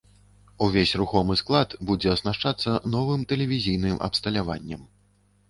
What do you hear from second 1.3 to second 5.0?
склад будзе аснашчацца новым тэлевізійным абсталяваннем.